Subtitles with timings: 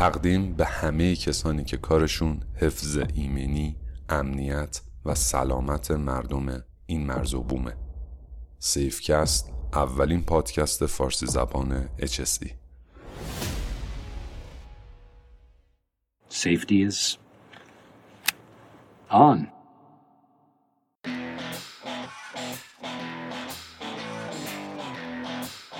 [0.00, 3.76] تقدیم به همه کسانی که کارشون حفظ ایمنی،
[4.08, 7.76] امنیت و سلامت مردم این مرز و بومه.
[8.58, 12.48] سیفکست اولین پادکست فارسی زبان HSD
[16.30, 17.16] Safety is
[19.10, 19.38] on.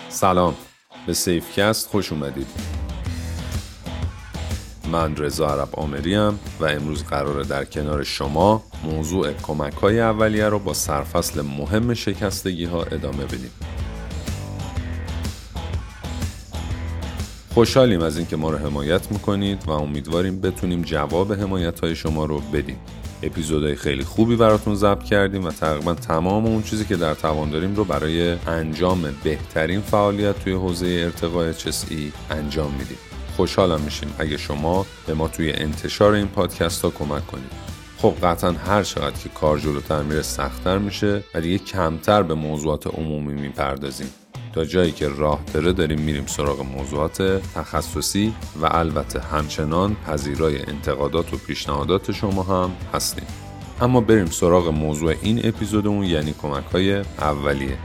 [0.09, 0.55] سلام.
[1.07, 2.80] به سیفکست خوش اومدید.
[4.93, 10.59] من رضا عرب آمریم و امروز قراره در کنار شما موضوع کمک های اولیه رو
[10.59, 13.51] با سرفصل مهم شکستگی ها ادامه بدیم.
[17.55, 22.41] خوشحالیم از اینکه ما رو حمایت می‌کنید و امیدواریم بتونیم جواب حمایت های شما رو
[22.41, 22.79] بدیم.
[23.23, 27.77] اپیزودهای خیلی خوبی براتون ضبط کردیم و تقریبا تمام اون چیزی که در توان داریم
[27.77, 32.99] رو برای انجام بهترین فعالیت توی حوزه ارتقاء HSE انجام میدیم.
[33.41, 34.15] خوشحالم میشیم.
[34.19, 37.53] اگه شما به ما توی انتشار این پادکست ها کمک کنید.
[37.99, 42.87] خب قطعا هر چقدر که کار جلوتر میره سختتر میشه و دیگه کمتر به موضوعات
[42.87, 44.11] عمومی می‌پردازیم.
[44.53, 47.23] تا جایی که راه داره داریم میریم سراغ موضوعات
[47.55, 53.27] تخصصی و البته همچنان پذیرای انتقادات و پیشنهادات شما هم هستیم.
[53.81, 57.79] اما بریم سراغ موضوع این اپیزودمون یعنی کمک های اولیه.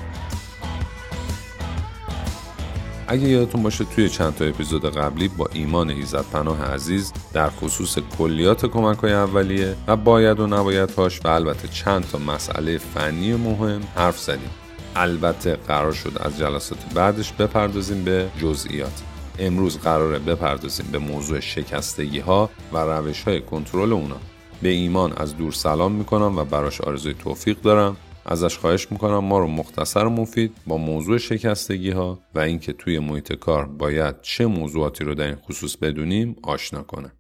[3.15, 7.97] اگه یادتون باشه توی چند تا اپیزود قبلی با ایمان ایزد پناه عزیز در خصوص
[8.17, 13.33] کلیات کمک های اولیه و باید و نباید هاش و البته چند تا مسئله فنی
[13.33, 14.49] مهم حرف زدیم.
[14.95, 19.03] البته قرار شد از جلسات بعدش بپردازیم به جزئیات.
[19.39, 24.17] امروز قراره بپردازیم به موضوع شکستگی ها و روش های کنترل اونا.
[24.61, 27.97] به ایمان از دور سلام می‌کنم و براش آرزوی توفیق دارم.
[28.25, 32.99] ازش خواهش می‌کنم ما رو مختصر و مفید با موضوع شکستگی ها و اینکه توی
[32.99, 37.11] محیط کار باید چه موضوعاتی رو در این خصوص بدونیم آشنا کنه.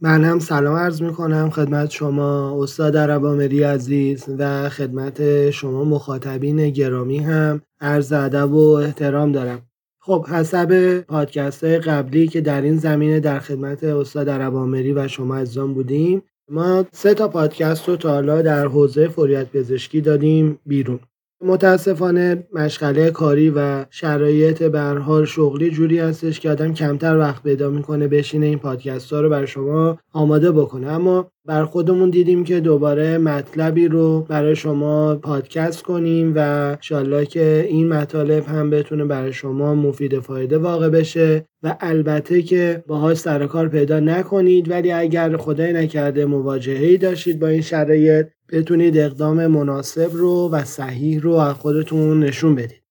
[0.00, 6.70] من هم سلام عرض می کنم خدمت شما استاد عربامری عزیز و خدمت شما مخاطبین
[6.70, 7.62] گرامی هم.
[7.80, 9.62] عرض ادب و احترام دارم.
[10.00, 15.36] خب حسب پادکست های قبلی که در این زمینه در خدمت استاد عربامری و شما
[15.36, 21.00] عزیزان بودیم ما سه تا پادکست رو تا حالا در حوزه فوریت پزشکی دادیم بیرون.
[21.40, 27.70] متاسفانه مشغله کاری و شرایط به حال شغلی جوری هستش که آدم کمتر وقت پیدا
[27.70, 30.86] می‌کنه بشینه این پادکست ها رو برای شما آماده بکنه.
[30.88, 37.66] اما بر خودمون دیدیم که دوباره مطلبی رو برای شما پادکست کنیم و انشالله که
[37.68, 43.46] این مطالب هم بتونه برای شما مفید فایده واقع بشه و البته که باهاش سر
[43.46, 44.70] کار پیدا نکنید.
[44.70, 51.20] ولی اگر خدای نکرده مواجهه‌ای داشتید با این شرایط بتونید اقدام مناسب رو و صحیح
[51.20, 52.82] رو از خودتون نشون بدید.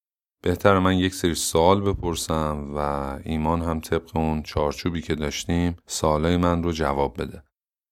[0.43, 2.79] بهتر من یک سری سوال بپرسم و
[3.23, 7.46] ایمان هم طبق اون چارچوبی که داشتیم سوالای من رو جواب بده.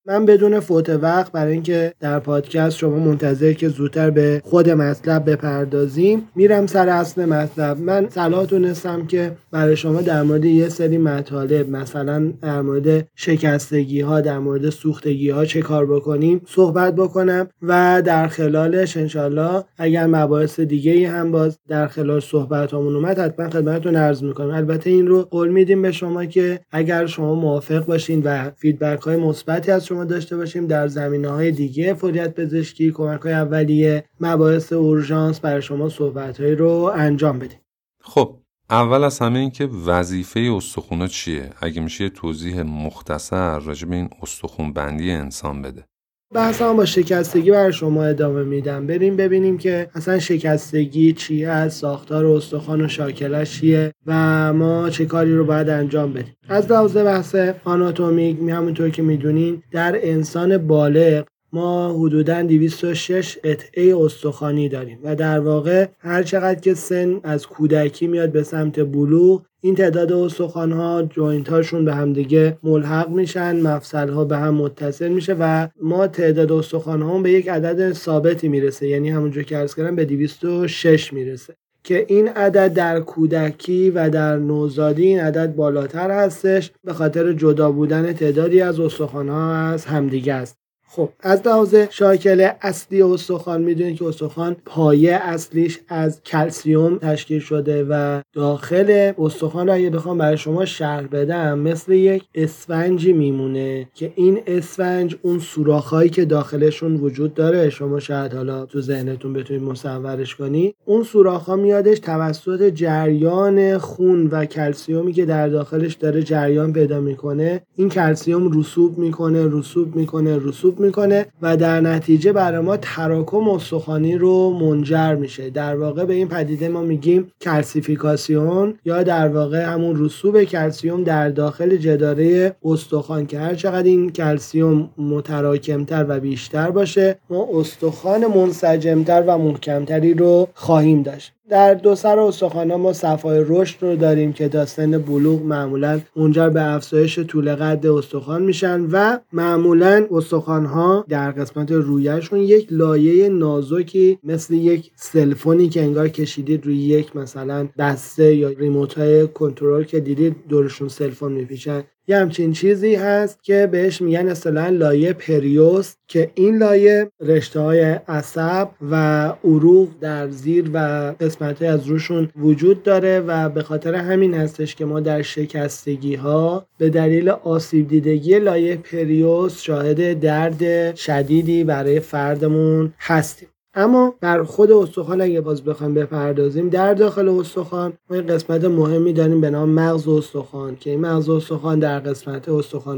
[0.07, 5.31] من بدون فوت وقت برای اینکه در پادکست شما منتظر که زودتر به خود مطلب
[5.31, 7.79] بپردازیم میرم سر اصل مطلب.
[7.79, 14.01] من صلاح دونستم که برای شما در مورد یه سری مطالب مثلا در مورد شکستگی
[14.01, 20.05] ها در مورد سوختگی ها چه کار بکنیم صحبت بکنم و در خلالش انشالله اگر
[20.05, 24.49] مباحث دیگه ای هم باز در خلال صحبت همون اومد حتما خدمتتون عرض می‌کنم.
[24.49, 29.17] البته این رو قول میدیم به شما که اگر شما موافق باشین و feedback های
[29.17, 31.93] مثبتی از شما داشته باشیم در زمینه های دیگه.
[31.93, 37.59] فوریت پزشکی کمک های اولیه مباحث اورژانس برای شما صحبت های رو انجام بدیم.
[38.01, 38.39] خب
[38.69, 44.09] اول از همه این که وظیفه استخونا چیه؟ اگه میشه توضیح مختصر راجع به این
[44.21, 45.85] استخون بندی انسان بده.
[46.33, 48.87] بحثا با شکستگی بر شما ادامه میدم.
[48.87, 55.05] بریم ببینیم که اصلا شکستگی چی هست ساختار استخوان و شاکلش چیه و ما چه
[55.05, 56.35] کاری رو باید انجام بدیم.
[56.49, 63.97] از لحاظ بحث آناتومیک می همونطور که می‌دونین در انسان بالغ ما حدودا 206 قطعه
[63.97, 69.41] استخوانی داریم و در واقع هر چقدر که سن از کودکی میاد به سمت بلوغ
[69.65, 74.53] این تعداد استخوان ها joint هاشون به هم دیگه ملحق میشن مفصل ها به هم
[74.53, 78.87] متصل میشه و ما تعداد استخوان ها به یک عدد ثابتی می‌رسه.
[78.87, 81.55] یعنی همونجور که عرض کردم به 206 می‌رسه.
[81.83, 87.71] که این عدد در کودکی و در نوزادی این عدد بالاتر هستش به خاطر جدا
[87.71, 90.57] بودن تعدادی از استخوان ها از همدیگه است.
[90.95, 97.85] خب از لحاظ شاکله اصلی استخوان می‌دونید که استخوان پایه اصلیش از کلسیوم تشکیل شده
[97.89, 104.39] و داخل استخوان اگه بخوام برای شما شرح بدم مثل یک اسفنجی میمونه که این
[104.47, 110.75] اسفنج اون سوراخهایی که داخلشون وجود داره شما شاید حالا تو ذهنتون بتونید مصورش کنی
[110.85, 116.99] اون سوراخ ها میادش توسط جریان خون و کلسیومی که در داخلش داره جریان پیدا
[116.99, 117.61] می‌کنه.
[117.75, 124.17] این کلسیوم رسوب می‌کنه رسوب می‌کنه رسوب می‌کنه و در نتیجه برای ما تراکم استخوانی
[124.17, 125.49] رو منجر میشه.
[125.49, 131.29] در واقع به این پدیده ما میگیم کلسیفیکاسیون یا در واقع همون رسوب کلسیوم در
[131.29, 139.23] داخل جداره استخوان که هر چقدر این کلسیوم متراکمتر و بیشتر باشه ما استخوان منسجمتر
[139.27, 141.34] و محکمتری رو خواهیم داشت.
[141.49, 146.49] در دو سر استخوان ما صفحه‌ی رشد رو داریم که تا سن بلوغ معمولا منجر
[146.49, 153.29] به افزایش طول قد استخوان میشن و معمولا استخوان ها در قسمت رویشون یک لایه
[153.29, 159.83] نازکی مثل یک سلفونی که انگار کشیدید روی یک مثلا دسته یا remote های کنترل
[159.83, 161.83] که دیدید دورشون سلفون میپیچن.
[162.07, 167.81] یه همچین چیزی هست که بهش میگن اصطلاحا لایه پریوست که این لایه رشته های
[168.07, 170.77] عصب و عروق در زیر و
[171.19, 176.67] قسمت از روشون وجود داره و به خاطر همین هستش که ما در شکستگی ها
[176.77, 183.49] به دلیل آسیب دیدگی لایه پریوس شاهد درد شدیدی برای فردمون هستیم.
[183.75, 189.13] اما در خود استخوان اگه باز بخوایم بپردازیم در داخل استخوان ما این قسمت مهمی
[189.13, 192.49] داریم به نام مغز استخوان که این مغز استخوان در قسمت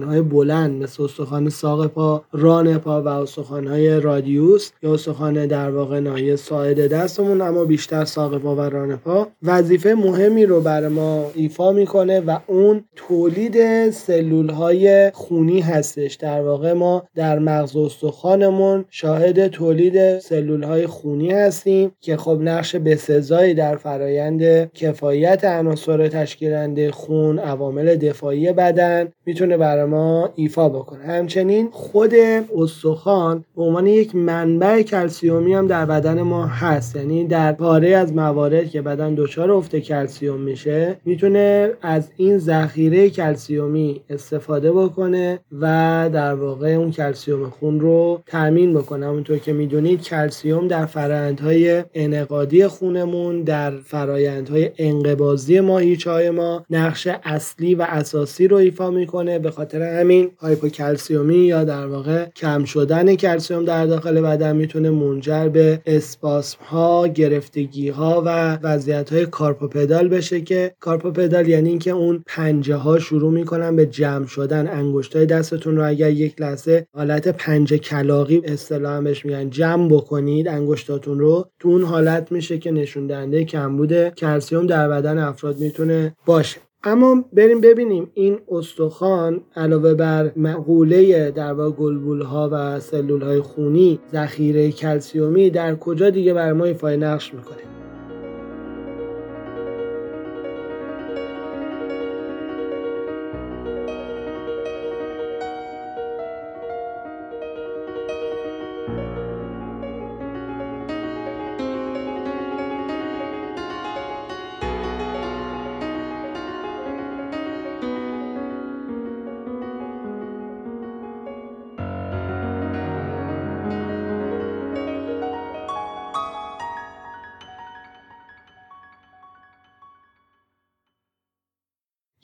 [0.07, 3.25] های بلند مثل استخوان ساق پا ران پا و
[3.67, 8.95] های رادیوس یا استخوان در واقع ناحیه ساعد دستمون اما بیشتر ساق پا و ران
[8.95, 9.27] پا.
[9.43, 16.13] وظیفه مهمی رو بر ما ایفا می‌کنه و اون تولید سلول های خونی هستش.
[16.15, 22.75] در واقع ما در مغز استخوانمون شاهد تولید سلول های خونی هستیم که خب نقش
[22.75, 31.03] بسزایی در فرایند کفایت عناصر تشکیلنده خون عوامل دفاعی بدن می‌تونه برای ما ایفا بکنه.
[31.03, 32.13] همچنین خود
[32.57, 36.95] استخوان به عنوان یک منبع کلسیومی هم در بدن ما هست.
[36.95, 43.09] یعنی در پاره‌ای از موارد که بدن دچار افت کلسیوم میشه می‌تونه از این ذخیره
[43.09, 49.05] کلسیومی استفاده بکنه و در واقع اون کلسیوم خون رو تامین بکنه.
[49.05, 57.07] همونطور که می‌دونید کلسیوم در فرایندهای انعقادی خونمون در فرایندهای انقباضی ماهیچه های ما نقش
[57.23, 63.15] اصلی و اساسی رو ایفا می‌کنه به خاطر همین هایپوکلسیومی یا در واقع کم شدن
[63.15, 70.07] کلسیوم در داخل بدن می‌تونه منجر به اسپاسم ها گرفتگی ها و وضعیت های carpopedal
[70.07, 74.67] بشه که carpopedal یعنی اینکه اون پنجه ها شروع می‌کنن به جمع شدن.
[74.67, 81.19] انگشتای دستتون رو اگر یک لحظه حالت پنجه کلاقی اصطلاحا بهش میگن جمع بکنید انگشتاتون
[81.19, 86.59] رو تو اون حالت میشه که نشون دهنده کمبود کلسیوم در بدن افراد می‌تونه باشه.
[86.83, 93.99] اما بریم ببینیم این استخوان علاوه بر مقوله در واقع ها و سلول های خونی
[94.11, 97.86] ذخیره کلسیومی در کجا دیگه بر ما ایفای نقش می‌کنه؟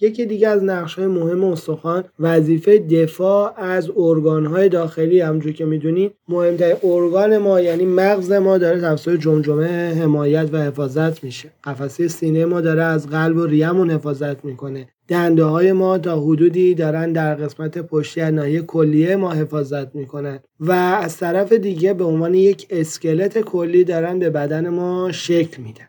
[0.04, 5.20] یکی دیگه از نقش های مهم استخوان وظیفه دفاع از ارگان های داخلی.
[5.20, 11.24] همونجور که می‌دونید مهمترین ارگان ما یعنی مغز ما داره توسط جمجمه حمایت و حفاظت
[11.24, 11.50] میشه.
[11.64, 14.88] قفسه سینه ما داره از قلب و ریمون حفاظت می‌کنه.
[15.08, 20.40] دنده های ما تا حدودی دارن در قسمت پشتی از ناحیه کلیه ما حفاظت می‌کنن.
[20.60, 25.86] و از طرف دیگه به عنوان یک اسکلت کلی دارن به بدن ما شکل میدن.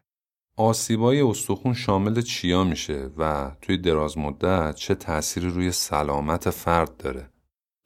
[0.56, 7.28] آسیبای استخون شامل چیا میشه و توی دراز مدت چه تأثیری روی سلامت فرد داره؟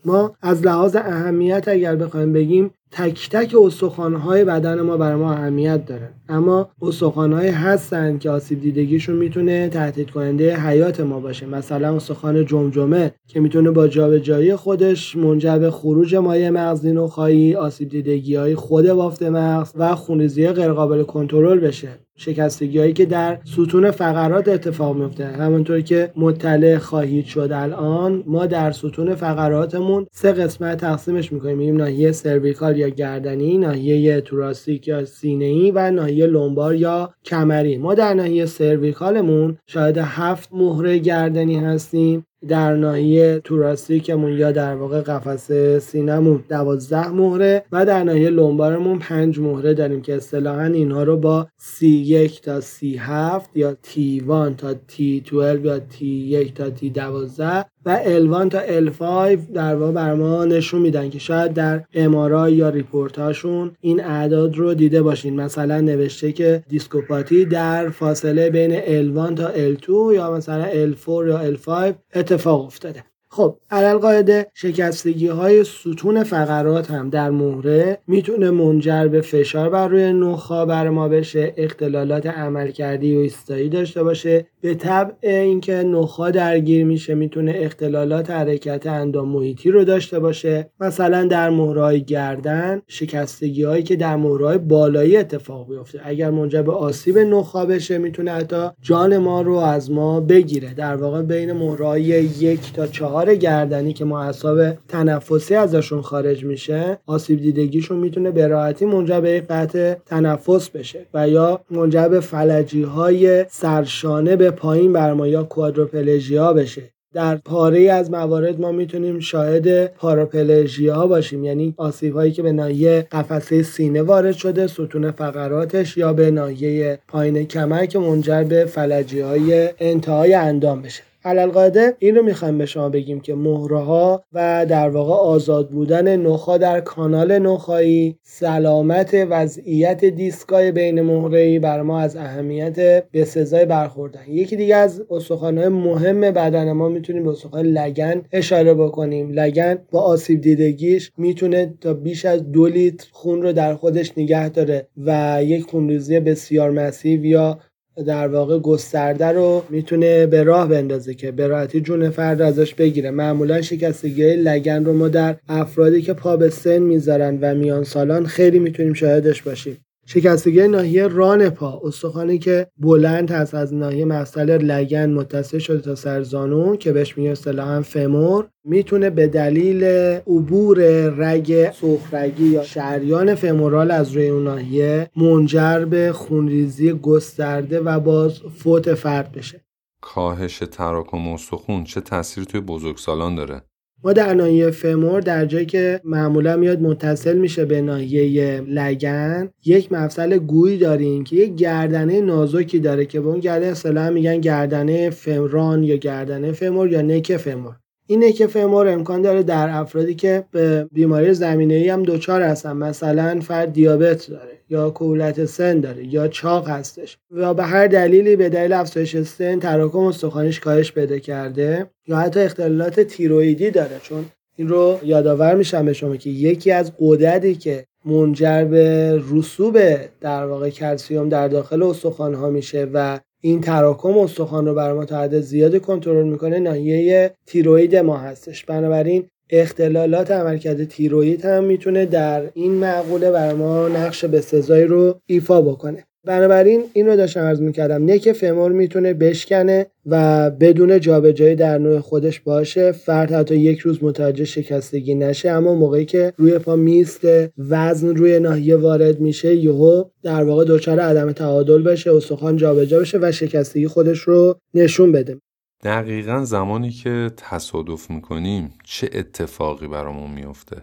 [0.05, 5.87] ما از لحاظ اهمیت اگر بخوایم بگیم تک تک استخوانهای بدن ما برای ما اهمیت
[5.87, 6.15] داره.
[6.29, 11.47] اما استخوانهایی هستن که آسیب دیدگیشون می‌تونه تهدید کننده حیات ما باشه.
[11.47, 17.89] مثلا استخوان جمجمه که می‌تونه با جابجایی خودش منجر به خروج مایع مغزی نخایی آسیب
[17.89, 22.08] دیدگی های خود بافت مغز و خونریزی غیرقابل کنترل بشه.
[22.19, 28.47] شکستگی هایی که در ستون فقرات اتفاق میفته همونطور که مطلع خواهید شد الان ما
[28.47, 31.59] در ستون فقراتمون سه قسمت تقسیمش می‌کنیم.
[31.59, 37.79] میگیم ناحیه سرویکال یا گردنی ناحیه thoracic یا سینه و ناحیه lumbar یا کمری.
[37.79, 42.25] ما در ناحیه cervical مون شاهد هفت مهره گردنی هستیم.
[42.49, 48.76] در ناحیه thoracic مون یا در واقع قفسه سینمون دوازده مهره و در ناحیه lumbar
[48.76, 54.75] مون پنج مهره داریم که اصطلاحا اینها رو با C1 تا C7 یا T1 تا
[54.75, 61.11] T12 یا T1 تا T12 و L1 تا L5 در واقع بر ما نشون میدن
[61.11, 65.41] که شاید در MRI یا report هاشون این اعداد رو دیده باشین.
[65.41, 71.95] مثلا نوشته که دیسکوپاتی در فاصله بین L1 تا L2 یا مثلا L4 یا L5
[72.15, 73.05] اتفاق افتاده.
[73.31, 79.89] خب علل قاعده شکستگی های ستون فقرات هم در مهره می‌تونه منجر به فشار بر
[79.89, 84.47] روی نخا بر ما بشه اختلالات عملکردی و ایستایی داشته باشه.
[84.61, 90.71] به طبع اینکه نخا درگیر میشه می‌تونه اختلالات حرکت اندام محیطی رو داشته باشه.
[90.81, 96.01] مثلا در مهرهای گردن شکستگی هایی که در مهرهای بالایی اتفاق بیفته.
[96.05, 100.75] اگر منجر به آسیب نخا بشه می‌تونه حتی جان ما رو از ما بگیره.
[100.75, 106.99] در واقع بین مهرهای یک تا چهار گردنی که ما اعصاب تنفسی ازشون خارج میشه
[107.07, 112.83] آسیب دیدگیشون می‌تونه به راحتی منجر به قطع تنفس بشه و یا منجر به فلجی
[112.83, 116.83] های سرشانه به پایین بر ما یا کوادروپلژیا بشه.
[117.15, 123.07] در پاره از موارد ما می‌تونیم شاهد پاراپلژیا باشیم یعنی آسیب هایی که به ناحیه
[123.13, 129.21] قفسه سینه وارد شده ستون فقراتش یا به ناحیه پایین کمر که منجر به فلجی
[129.21, 131.08] های انتهای اندام بشه.
[131.25, 136.17] علالقاعده این رو می‌خوایم به شما بگیم که مهره ها و در واقع آزاد بودن
[136.17, 143.25] نخا در کانال نخایی سلامت وضعیت دیسکای بین مهره ای بر ما از اهمیت به
[143.25, 144.21] سزای برخوردن.
[144.29, 149.31] یکی دیگه از استخوان‌های مهم بدن ما می‌تونیم به استخوان لگن اشاره بکنیم.
[149.31, 154.49] لگن با آسیب دیدگیش می‌تونه تا بیش از دو لیتر خون رو در خودش نگه
[154.49, 157.59] داره و یک خونریزی بسیار مسیو یا
[158.07, 163.11] در واقع گسترده رو می‌تونه به راه بندازه که به راحتی جون فرد ازش بگیره.
[163.11, 168.27] معمولا شکستگی لگن رو ما در افرادی که پا به سن می‌ذارن و میان سالان
[168.27, 169.77] خیلی می‌تونیم شاهدش باشیم.
[170.11, 171.81] شکستگی ناحیه ران پا.
[171.85, 177.19] استخوانی که بلند هست از ناحیه مفصل لگن متصل شده تا سر زانو که بهش
[177.19, 179.85] میگن اصطلاحا فمور می‌تونه به دلیل
[180.27, 188.01] عبور رگ سخرگی یا شریان فمورال از روی اون ناحیه منجر به خونریزی گسترده و
[188.01, 189.61] باز فوت فرد بشه.
[190.01, 193.63] کاهش تراکم استخون چه تاثیری توی بزرگسالان داره؟
[194.05, 199.93] ما در ناحیه فمور در جایی که معمولا میاد متصل میشه به ناحیه لگن یک
[199.93, 205.11] مفصل گویی داریم که یک گردنه نازکی داره که به اون گردنه اصطلاحا میگن گردنه
[205.11, 207.77] فمران یا گردنه فمور یا نک فمور
[208.11, 212.73] اینه که فمور امکان داره در افرادی که به بیماری زمینه ای هم دچار هستن
[212.73, 218.37] مثلا فرد دیابت داره یا کولت سن داره یا چاق هستش و به هر دلیلی
[218.37, 224.01] به دلیل افزایش سن تراکم استخوانیش کاهش پیدا کرده یا حتی اختلالات تیرویدی داره.
[224.03, 224.25] چون
[224.57, 229.79] این رو یادآور میشم به شما که یکی از قدرتی که منجر به رسوب
[230.21, 235.41] در واقع کلسیوم در داخل استخوان ها میشه و این تراکم استخوان رو بر حد
[235.41, 238.65] زیاد کنترل می‌کنه ناحیه تیروید ما هستش.
[238.65, 245.61] بنابراین اختلالات عملکرد تیروید هم می‌تونه در این معقوله بر ما نقش بسزایی رو ایفا
[245.63, 246.05] بکنه.
[246.29, 248.11] بنابراین این رو داشتم عرض می‌کردم.
[248.11, 252.93] نک فمور می‌تونه بشکنه و بدون جابجایی در نوع خودش باشه.
[252.93, 257.21] فرد حتی یک روز متوجه شکستگی نشه اما موقعی که روی پا میست
[257.59, 263.19] وزن روی ناحیه وارد میشه یهو در واقع دچار عدم تعادل بشه استخوان جابجا بشه
[263.23, 265.39] و شکستگی خودش رو نشون بده.
[265.85, 270.77] دقیقا زمانی که تصادف می‌کنیم چه اتفاقی برامون میفته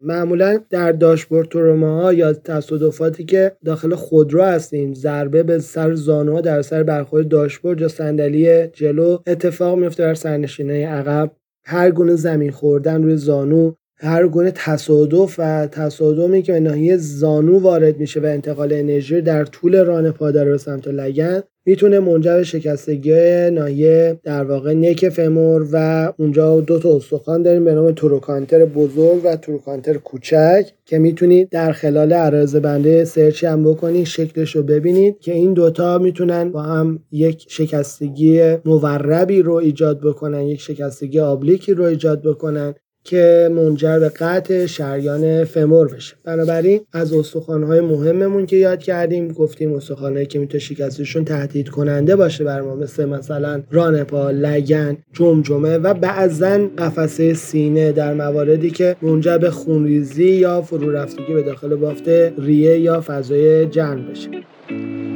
[0.00, 6.62] معمولا در داشبورد تروما یا تصادفاتی که داخل خودرو هستیم ضربه به سر زانوها در
[6.62, 11.30] سر برخورد داشبورد یا صندلی جلو اتفاق میفته در سرنشینه عقب.
[11.66, 17.58] هر گونه زمین خوردن روی زانو هر گونه تصادف و تصادمی که به ناحیه زانو
[17.58, 22.44] وارد میشه و انتقال انرژی در طول ران پادر به سمت لگن می‌تونه منجر به
[22.44, 28.64] شکستگی ناحیه در واقع نک فمور و اونجا دو تا استخوان داریم به نام تروکانتر
[28.64, 34.62] بزرگ و تروکانتر کوچک که می‌تونید در خلال عرض بنده سرچ هم بکنید شکلش رو
[34.62, 41.20] ببینید که این دوتا می‌تونن با هم یک شکستگی موربی رو ایجاد بکنن یک شکستگی
[41.20, 42.74] آبلیکی رو ایجاد بکنن.
[43.04, 46.14] که منجر به قطع شریان فمور بشه.
[46.24, 52.44] بنابراین از استخوانهای مهممون که یاد کردیم گفتیم استخوانهایی که می‌تونه شکستشون تهدید کننده باشه
[52.44, 59.38] بر ما مثل مثلا رانپا لگن جمجمه و بعضا قفسه سینه در مواردی که منجر
[59.38, 62.08] به خونریزی یا فرو رفتگی به داخل بافت
[62.38, 65.13] ریه یا فضای جن بشه.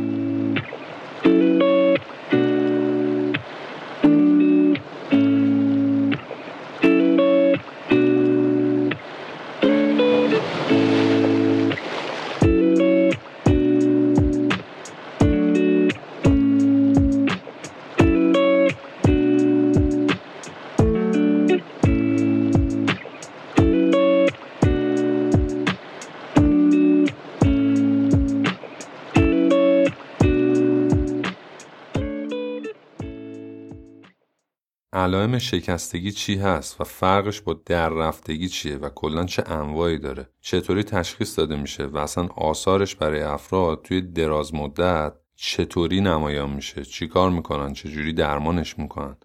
[34.92, 40.28] علائم شکستگی چی هست و فرقش با در رفتگی چیه و کلا چه انواعی داره؟
[40.40, 46.84] چطوری تشخیص داده میشه و اصلا آثارش برای افراد توی دراز مدت چطوری نمایان میشه؟
[46.84, 49.16] چیکار می‌کنن؟ چجوری درمانش می‌کنن؟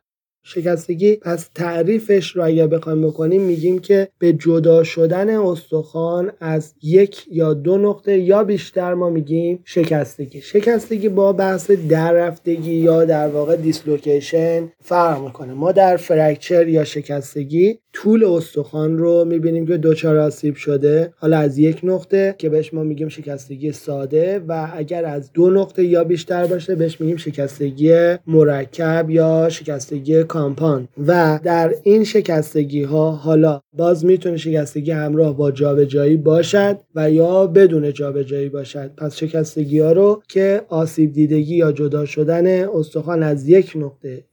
[0.44, 1.16] شکستگی.
[1.16, 7.54] پس تعریفش رو اگر بخوایم بکنیم میگیم که به جدا شدن استخوان از یک یا
[7.54, 10.42] دو نقطه یا بیشتر ما میگیم شکستگی.
[10.42, 15.54] شکستگی با بحث دررفتگی یا در واقع دیسلوکیشن فرق می‌کنه.
[15.54, 21.14] ما در فرکچر یا شکستگی طول استخوان رو می‌بینیم که دوچار آسیب شده.
[21.18, 25.84] حالا از یک نقطه که بهش ما میگیم شکستگی ساده و اگر از دو نقطه
[25.84, 30.88] یا بیشتر باشه بهش میگیم شکستگی مرکب یا شکستگی کامپان.
[31.08, 37.48] و در این شکستگی ها حالا باز می‌تونه شکستگی همراه با جابجایی باشد و یا
[37.48, 38.92] بدون جابجایی باشد.
[38.98, 44.24] پس شکستگی ها رو که آسیب دیدگی یا جدا شدن استخوان از یک نقطه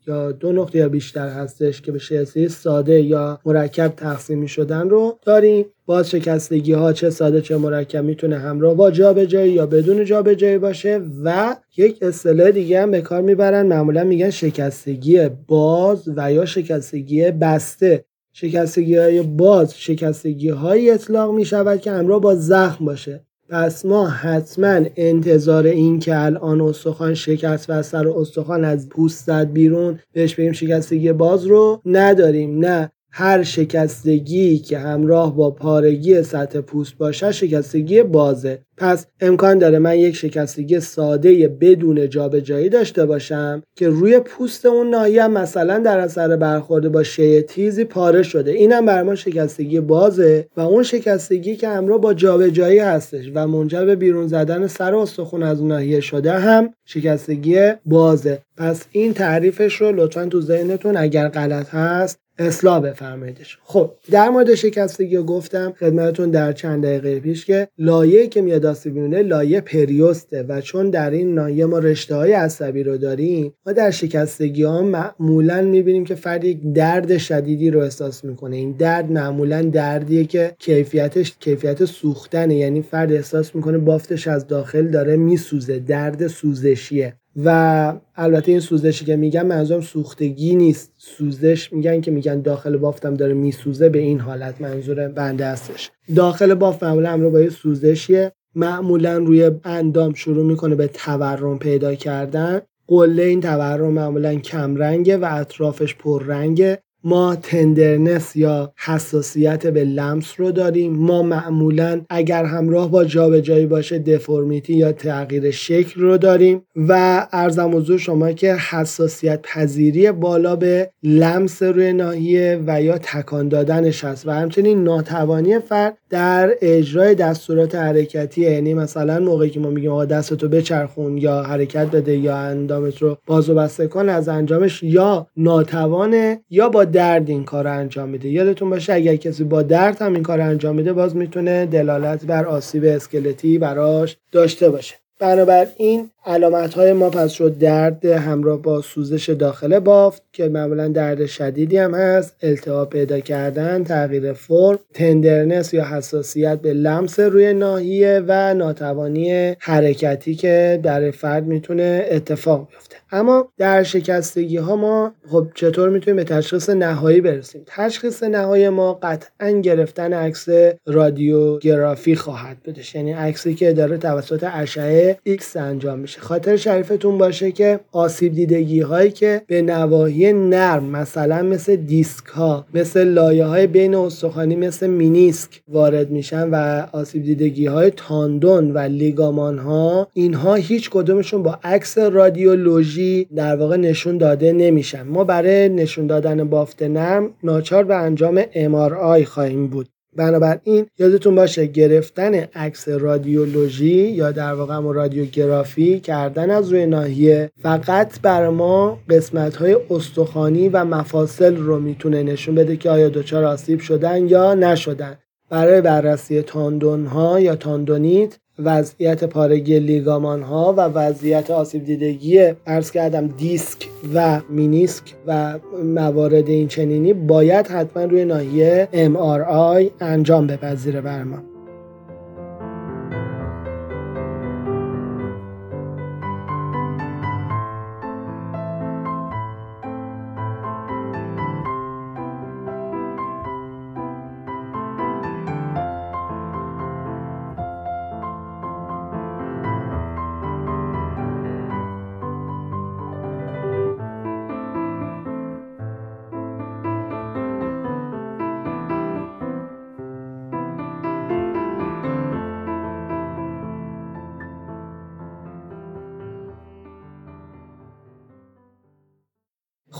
[0.41, 5.67] دو نقطه یا بیشتر هستش که به شکستگی ساده یا مرکب تقسیم شدن رو داریم.
[5.87, 11.01] باز شکستگی ها چه ساده چه مرکب می‌تونه همراه با جابجایی یا بدون جابجایی باشه
[11.25, 13.67] و یک اصطلاح دیگه هم به کار می‌برن.
[13.67, 18.05] معمولا میگن شکستگی باز و یا شکستگی بسته.
[18.33, 23.25] شکستگی های باز شکستگی های اطلاق می شود که همراه با زخم باشه.
[23.51, 29.53] پس ما حتما انتظار این که الان استخوان شکست و سر استخوان از پوست زد
[29.53, 32.59] بیرون بهش بگیم شکستگی باز رو نداریم.
[32.59, 38.59] نه هر شکستگی که همراه با پارگی سطح پوست باشه شکستگی بازه.
[38.77, 44.91] پس امکان داره من یک شکستگی ساده بدون جابجایی داشته باشم که روی پوست اون
[44.91, 48.51] ناحیه مثلا در اثر برخورد با شی تیزی پاره شده.
[48.51, 53.85] اینم بر ما شکستگی بازه و اون شکستگی که همراه با جابجایی هستش و منجر
[53.85, 58.39] به بیرون زدن سر استخون از اون ناحیه شده هم شکستگی بازه.
[58.57, 64.55] پس این تعریفش رو لطفا تو ذهنتون اگر غلط هست اصلاح بفرماییدش خب در مورد
[64.55, 70.43] شکستگی گفتم خدمتتون در چند دقیقه پیش که لایه که میاد آسیب می‌بینه لایه پریوسته
[70.43, 74.83] و چون در این ناحیه ما رشته های عصبی رو داریم ما در شکستگی ها
[74.83, 78.57] معمولا می‌بینیم که فرد یک درد شدیدی رو احساس می‌کنه.
[78.57, 82.57] این درد معمولا دردیه که کیفیتش کیفیت سوختنه.
[82.57, 85.79] یعنی فرد احساس می‌کنه بافتش از داخل داره میسوزه.
[85.79, 87.15] درد سوزشیه.
[87.37, 90.93] و البته این سوزشی که میگن منظورم سوختگی نیست.
[90.97, 94.61] سوزش میگن که میگن داخل بافتم داره میسوزه به این حالت.
[94.61, 95.91] منظور بنده هستش.
[96.17, 98.33] داخل بافت معمولا همراه با یه سوزشیه.
[98.55, 102.61] معمولا روی اندام شروع می‌کنه به تورم پیدا کردن.
[102.87, 106.79] قله این تورم معمولا کمرنگه و اطرافش پررنگه.
[107.05, 110.93] ما تندرنس یا حساسیت به لمس رو داریم.
[110.93, 117.77] ما معمولا اگر همراه با جابجایی باشه دفرمیتی یا تغییر شکل رو داریم و ارزم
[117.77, 124.29] حضور شما که حساسیت پذیری بالا به لمس روی ناحیه و یا تکان دادنش هست
[124.29, 130.05] و همچنین ناتوانی فرد در اجرای دستورات حرکتی یعنی مثلا موقعی که ما میگیم آقا
[130.05, 135.27] دستتو بچرخون یا حرکت بده یا اندامت رو باز و بسته کن از انجامش یا
[135.37, 138.29] ناتوانه یا با درد این کار انجام میده.
[138.29, 142.45] یادتون باشه اگر کسی با درد هم این کار انجام میده باز می‌تونه دلالت بر
[142.47, 144.95] آسیب اسکلتی براش داشته باشه.
[145.21, 151.27] بنابراین علامت های ما پس شد درد همراه با سوزش داخل بافت که معمولا درد
[151.27, 158.23] شدیدی هم هست التهاب پیدا کردن تغییر فرم تندرنس یا حساسیت به لمس روی ناحیه
[158.27, 162.97] و ناتوانی حرکتی که در فرد می‌تونه اتفاق بیفته.
[163.13, 168.95] اما در شکستگی ها ما خب چطور می‌تونیم به تشخیص نهایی برسیم؟ تشخیص نهایی ما
[169.03, 170.49] قطعا گرفتن عکس
[170.87, 176.10] رادیوگرافی خواهد بودش یعنی عکسی که داره توسط اشعه X انجام میشه.
[176.11, 176.21] میشه.
[176.21, 182.67] خاطر شریفتون باشه که آسیب دیدگی هایی که به نواحی نرم مثلا مثل دیسک ها
[182.75, 188.79] مثل لایه های بین استخوانی مثل مینیسک وارد میشن و آسیب دیدگی های تاندون و
[188.79, 195.03] لیگامان ها اینها هیچ کدومشون با عکس رادیولوژی در واقع نشون داده نمیشن.
[195.03, 199.89] ما برای نشون دادن بافت نرم ناچار به انجام MRI خواهیم بود.
[200.17, 207.51] بنابراین یادتون باشه گرفتن عکس رادیولوژی یا در واقع هم رادیوگرافی کردن از روی ناحیه
[207.63, 213.45] فقط بر ما قسمت های استخوانی و مفاصل رو می‌تونه نشون بده که آیا دچار
[213.45, 215.19] آسیب شدن یا نشدن.
[215.51, 222.91] برای بررسی تاندون ها یا تاندونیت وضعیت پارگی لیگامان ها و وضعیت آسیب دیدگی ارز
[222.91, 231.01] کردم دیسک و مینیسک و موارد این چنینی باید حتما روی ناحیه MRI انجام بپذیره
[231.01, 231.50] بر ما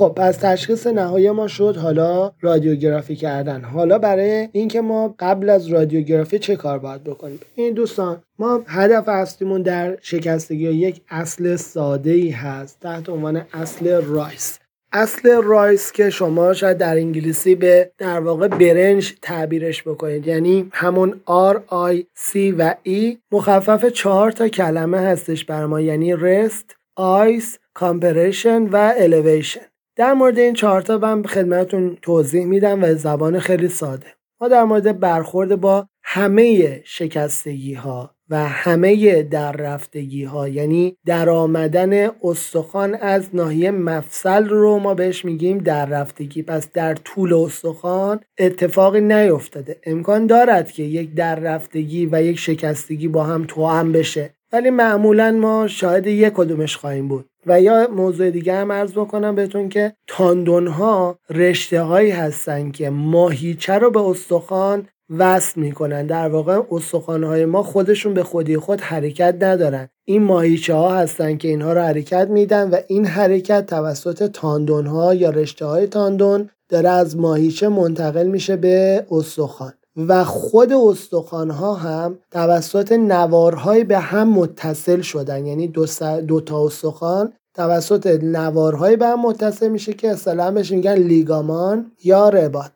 [0.01, 3.61] خب پس تشخیص نهایی ما شد حالا رادیوگرافی کردن.
[3.65, 9.09] حالا برای اینکه ما قبل از رادیوگرافی چه کار باید بکنیم؟ این دوستان ما هدف
[9.09, 14.59] اصلیمون در شکستگی یک اصل ساده ای هست تحت عنوان اصل RICE.
[14.93, 20.27] اصل RICE که شما شاید در انگلیسی به در واقع برنج تعبیرش بکنید.
[20.27, 21.21] یعنی همون
[21.53, 25.81] R, I, C و E مخفف چهار تا کلمه هستش بر ما.
[25.81, 29.70] یعنی rest, ice, compression و elevation.
[30.01, 34.07] در مورد این چهارتا من خدمتتون توضیح میدم و زبان خیلی ساده.
[34.41, 41.31] ما در مورد برخورد با همه شکستگی ها و همه در رفتگی ها یعنی در
[41.31, 48.21] آمدن استخوان از ناحیه مفصل رو ما بهش میگیم در رفتگی پس در طول استخوان
[48.39, 49.81] اتفاقی نیفتاده.
[49.85, 54.35] امکان دارد که یک در رفتگی و یک شکستگی با هم توام بشه.
[54.53, 57.27] ولی معمولا ما شاید یک کدومش خواهیم بود.
[57.47, 62.91] و یا موضوع دیگه هم عرض بکنم بهتون که تاندون ها رشته هایی هستن که
[62.91, 66.07] ماهیچه رو به استخوان وصل می‌کنن.
[66.07, 69.89] در واقع استخوان های ما خودشون به خودی خود حرکت ندارن.
[70.05, 75.15] این ماهیچه ها هستن که اینها رو حرکت میدن و این حرکت توسط تاندون ها
[75.15, 79.73] یا رشته های تاندون داره از ماهیچه منتقل میشه به استخوان.
[80.09, 85.47] و خود استخوان ها هم توسط نوارهای به هم متصل شدن.
[85.47, 85.87] یعنی دو,
[86.27, 92.29] دو تا استخوان توسط نوارهای به هم متصل میشه که اصطلاحا بهش میگن لیگامان یا
[92.29, 92.71] رباط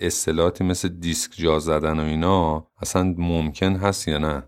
[0.00, 4.42] اصطلاحاتی مثل دیسک جا زدن و اینا اصلا ممکن هست یا نه؟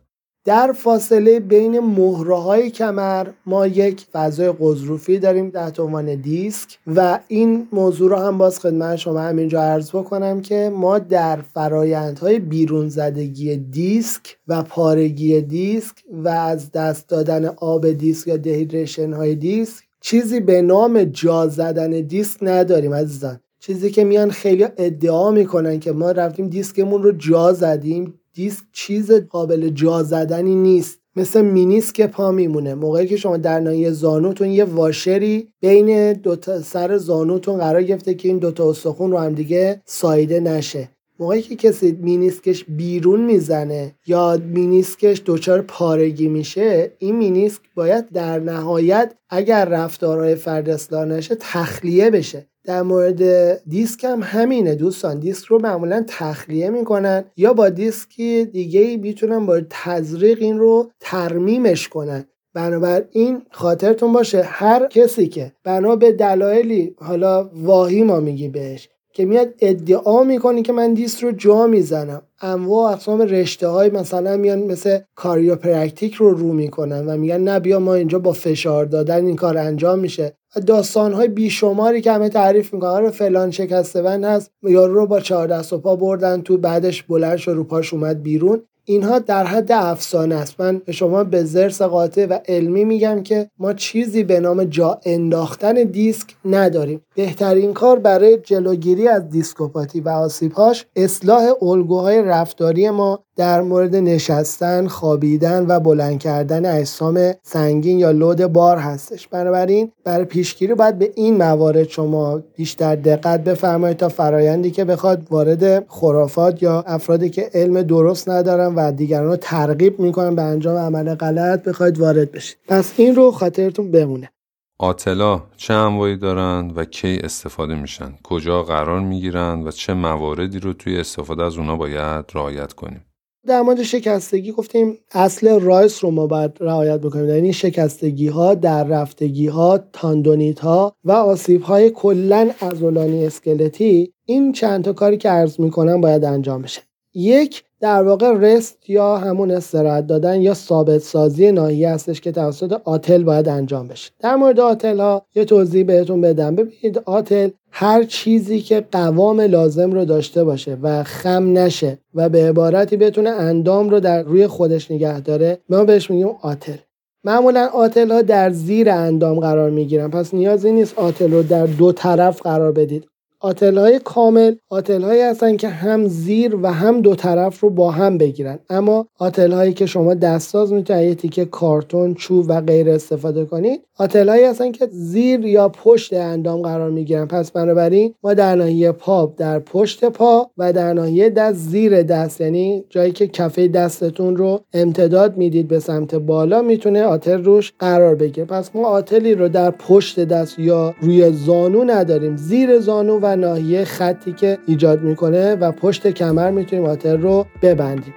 [0.44, 7.18] در فاصله بین مهره های کمر ما یک فضای غضروفی داریم تحت عنوان دیسک و
[7.28, 12.88] این موضوع رو هم باز خدمت شما همینجا عرض بکنم که ما در فرایندهای بیرون
[12.88, 19.84] زدگی دیسک و پارگی دیسک و از دست دادن آب دیسک یا dehydration های دیسک
[20.00, 23.40] چیزی به نام جا زدن دیسک نداریم عزیزان.
[23.60, 28.14] چیزی که میان خیلی ادعا می‌کنن که ما رفتیم دیسکمون رو جا زدیم.
[28.34, 30.98] دیسک چیز قابل جا زدنی نیست.
[31.16, 32.74] مثل مینیسک پا میمونه.
[32.74, 38.14] موقعی که شما در ناحیه زانوتون یه واشری بین دو تا سر زانوتون قرار گرفته
[38.14, 40.88] که این دوتا استخون رو هم دیگه ساییده نشه.
[41.18, 48.38] موقعی که کسی مینیسکش بیرون می‌زنه یا مینیسکش دچار پارگی میشه این مینیسک باید در
[48.38, 52.46] نهایت اگر رفتارهای فرد اصلاح نشه تخلیه بشه.
[52.64, 53.22] در مورد
[53.68, 55.18] دیسک هم همینه دوستان.
[55.18, 61.88] دیسک رو معمولا تخلیه می‌کنن یا با دیسکی دیگه می‌تونن با تزریق این رو ترمیمش
[61.88, 62.24] کنن.
[62.54, 69.24] بنابراین خاطرتون باشه هر کسی که بنا به دلایلی حالا واهی ما میگی بهش که
[69.24, 72.22] میاد ادعا می‌کنه که من دیسک رو جا می‌زنم.
[72.40, 77.78] انواع اقسام رشته های مثلا میان مثل کایروپراکتیک رو رو می‌کنن و میگن نه بیا
[77.78, 80.36] ما اینجا با فشار دادن این کار انجام میشه.
[80.56, 85.06] و داستان های بیشماری که همه تعریف می‌کنن آره فلان شکسته بند هست یارو رو
[85.06, 88.62] با چهار دست و پا بردن تو بعدش بلند شد رو پاش اومد بیرون.
[88.84, 90.60] اینها در حد افسانه است.
[90.60, 95.00] من به شما به ضرس قاطع و علمی میگم که ما چیزی به نام جا
[95.04, 97.00] انداختن دیسک نداریم.
[97.14, 104.86] بهترین کار برای جلوگیری از دیسکوپاتی و آسیبهاش اصلاح الگوهای رفتاری ما در مورد نشستن،
[104.86, 109.28] خوابیدن و بلند کردن اجسام سنگین یا لود بار هستش.
[109.28, 115.26] بنابراین برای پیشگیری باید به این موارد شما بیشتر دقت بفرمایید تا فرایندی که بخواد
[115.30, 120.76] وارد خرافات یا افرادی که علم درست ندارن و دیگران رو ترغیب می‌کنن به انجام
[120.76, 122.56] عمل غلط بخواید وارد بشید.
[122.68, 124.30] پس این رو خاطرتون بمونه.
[124.78, 130.72] آتلا چه انواعی دارند و کی استفاده میشن؟ کجا قرار می‌گیرند و چه مواردی رو
[130.72, 133.04] توی استفاده از اونا باید رعایت کنیم؟
[133.46, 137.28] در مورد شکستگی گفتیم اصل رایس رو ما باید رعایت بکنیم.
[137.28, 144.52] یعنی شکستگی ها در رفتگی ها تاندونیت ها و آسیب های کلا عضلانی اسکلتی این
[144.52, 146.82] چند تا کاری که عرض می‌کنم باید انجام بشه.
[147.14, 152.80] یک در واقع رست یا همون استراحت دادن یا ثابت سازی ناحیه هستش که توسط
[152.84, 154.10] آتل باید انجام بشه.
[154.20, 156.54] در مورد آتل ها یه توضیح بهتون بدم.
[156.54, 162.48] ببینید آتل هر چیزی که قوام لازم رو داشته باشه و خم نشه و به
[162.48, 166.76] عبارتی بتونه اندام رو در روی خودش نگه داره ما بهش میگیم آتل.
[167.24, 170.10] معمولا آتل ها در زیر اندام قرار می‌گیرن.
[170.10, 173.06] پس نیازی نیست آتل رو در دو طرف قرار بدید.
[173.44, 177.90] آتل های کامل آتل هایی هستن که هم زیر و هم دو طرف رو با
[177.90, 178.58] هم بگیرن.
[178.70, 183.80] اما آتل هایی که شما دستاز می‌تونید یه تیکه کارتون چوب و غیر استفاده کنید
[183.98, 187.26] آتل هایی هستن که زیر یا پشت اندام قرار می‌گیرن.
[187.26, 192.40] پس بنابراین ما در ناحیه پا در پشت پا و در ناحیه دست زیر دست
[192.40, 198.14] یعنی جایی که کفه دستتون رو امتداد می‌دید به سمت بالا می‌تونه آتل روش قرار
[198.14, 198.46] بگیره.
[198.46, 202.36] پس ما آتلی رو در پشت دست یا روی زانو نداریم.
[202.36, 208.14] زیر زانو و ناحیه خطی که ایجاد می‌کنه و پشت کمر می‌تونیم آتر رو ببندیم.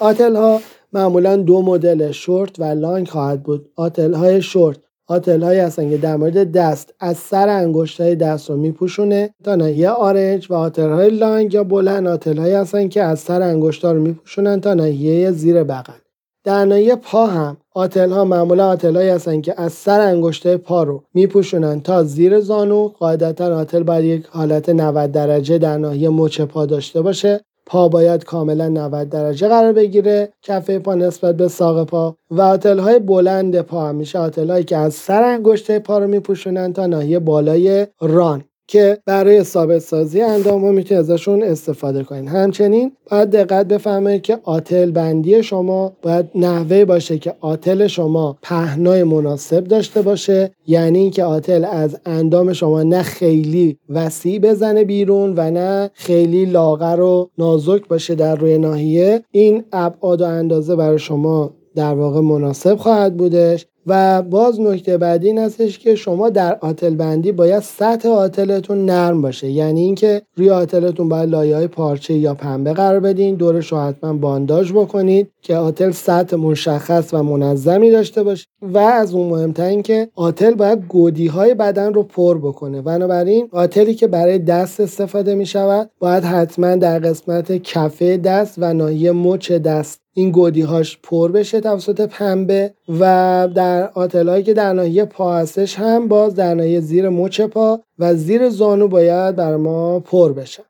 [0.00, 0.60] آتل ها
[0.92, 3.68] معمولا دو مدل شورت و لانگ خواهد بود.
[3.76, 4.78] آتل های شورت
[5.08, 9.54] آتل هایی هستن که در مورد دست از سر انگشت های دست رو میپوشونه تا
[9.54, 13.84] ناحیه آرنج و آتل های لانگ یا بلند آتل هایی هستن که از سر انگشت
[13.84, 15.98] ها رو میپوشونن تا ناحیه زیر بغل.
[16.44, 20.82] در ناحیه پا هم آتل ها معمولا آتل هایی هستن که از سر انگشته پا
[20.82, 22.88] رو میپوشونن تا زیر زانو.
[22.88, 27.40] قاعدتا آتل باید یک حالت 90 درجه در ناحیه مچ پا داشته باشه.
[27.66, 32.16] پا باید کاملا 90 درجه قرار بگیره کفه پا نسبت به ساق پا.
[32.30, 36.72] و آتل های بلند پا همیشه آتل هایی که از سر انگشته پا رو میپوشونن
[36.72, 38.44] تا ناحیه بالای ران.
[38.66, 44.38] که برای ثابت سازی اندام ها می‌تونید ازشون استفاده کنید همچنین باید دقت بفرمایید که
[44.44, 50.50] آتل بندی شما باید نحوه باشه که آتل شما پهنای مناسب داشته باشه.
[50.66, 57.00] یعنی اینکه آتل از اندام شما نه خیلی وسیع بزنه بیرون و نه خیلی لاغر
[57.00, 59.22] و نازک باشه در روی ناحیه.
[59.30, 63.66] این ابعاد و اندازه برای شما در واقع مناسب خواهد بودش.
[63.86, 69.22] و باز نکته بعدی این هستش که شما در آتل بندی باید سطح آتلتون نرم
[69.22, 69.50] باشه.
[69.50, 73.34] یعنی اینکه روی آتلتون باید لایه های پارچه یا پنبه قرار بدین.
[73.34, 78.46] دورش رو حتما بانداج بکنید که آتل سطح مشخص و منظمی داشته باشه.
[78.62, 82.82] و از اون مهمتر این که آتل باید گودی های بدن رو پر بکنه.
[82.82, 88.74] بنابراین آتلی که برای دست استفاده می شود باید حتما در قسمت کفه دست و
[88.74, 94.72] ناحیه مچ دست این گودی هاش پر بشه توسط پنبه و در آتلایی که در
[94.72, 99.56] ناحیه پا هستش هم باز در ناحیه زیر مچ پا و زیر زانو باید بر
[99.56, 100.62] ما پر بشن